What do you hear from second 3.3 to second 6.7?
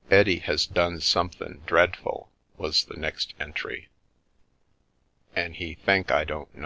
entry," an he thenk i dont no.